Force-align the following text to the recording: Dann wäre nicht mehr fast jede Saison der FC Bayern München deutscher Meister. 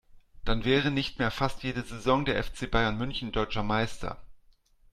Dann 0.45 0.65
wäre 0.65 0.89
nicht 0.89 1.19
mehr 1.19 1.29
fast 1.29 1.61
jede 1.61 1.83
Saison 1.83 2.25
der 2.25 2.43
FC 2.43 2.71
Bayern 2.71 2.97
München 2.97 3.31
deutscher 3.31 3.61
Meister. 3.61 4.17